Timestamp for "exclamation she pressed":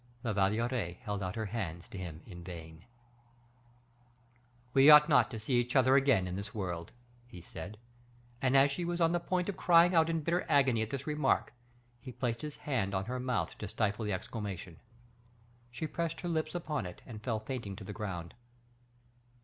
14.11-16.21